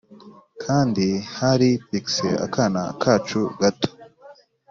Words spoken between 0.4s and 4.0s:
kandi hari pixie akana kacu gato.